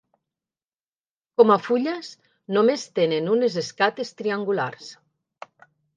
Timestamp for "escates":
3.63-4.15